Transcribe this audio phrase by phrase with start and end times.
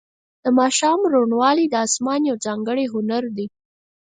[0.43, 3.47] د ماښام روڼوالی د اسمان یو ځانګړی هنر دی.